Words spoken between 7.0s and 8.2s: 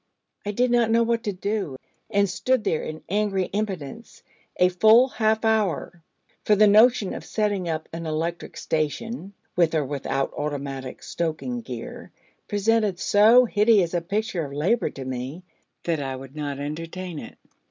of setting up an